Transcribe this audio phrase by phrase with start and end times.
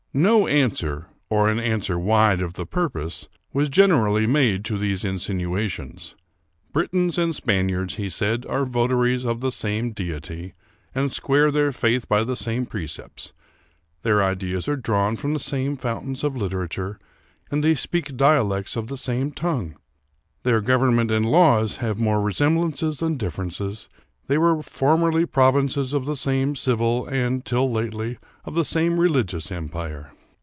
[0.13, 5.05] No answer, or an answer wide of the purpose, was gen erally made to these
[5.05, 6.17] insinuations.
[6.73, 10.53] Britons and Spaniards, he said, are votaries of the same Deity,
[10.93, 13.31] and square their faith by the same precepts;
[14.03, 16.99] their ideas are drawn from the same fountains of literature,
[17.49, 19.77] and they speak dialects of the same tongue;
[20.43, 23.87] their government and laws have more resem blances than differences;
[24.27, 29.51] they were formerly provinces of the same civil, and, till lately, of the same religious,
[29.51, 30.13] empire.